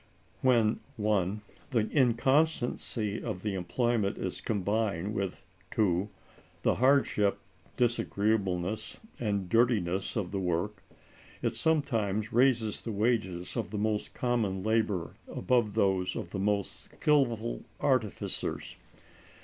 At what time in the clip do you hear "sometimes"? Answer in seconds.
11.55-12.33